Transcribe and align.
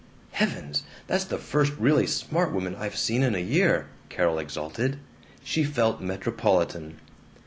"Heavens! 0.31 0.81
That's 1.05 1.25
the 1.25 1.37
first 1.37 1.73
really 1.77 2.07
smart 2.07 2.51
woman 2.51 2.73
I've 2.75 2.95
seen 2.97 3.21
in 3.21 3.35
a 3.35 3.37
year!" 3.37 3.85
Carol 4.09 4.39
exulted. 4.39 4.97
She 5.43 5.63
felt 5.63 6.01
metropolitan. 6.01 6.97